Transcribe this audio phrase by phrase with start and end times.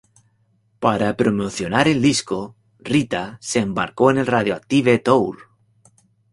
[0.79, 5.37] Para promocionar el disco, Rita se embarcó en el Radioactive Tour.